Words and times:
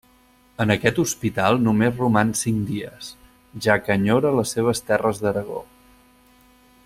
En 0.63 0.71
aquest 0.75 1.01
hospital 1.03 1.59
només 1.65 1.99
roman 2.03 2.31
cinc 2.39 2.65
dies, 2.71 3.11
ja 3.67 3.77
que 3.85 3.95
enyora 4.01 4.35
les 4.39 4.57
seves 4.57 4.83
terres 4.89 5.23
d'Aragó. 5.27 5.61